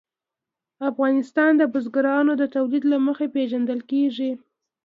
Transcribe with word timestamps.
افغانستان 0.89 1.51
د 1.57 1.63
بزګانو 1.73 2.31
د 2.37 2.43
تولید 2.55 2.83
له 2.91 2.97
مخې 3.07 3.27
پېژندل 3.35 3.79
کېږي. 3.91 4.31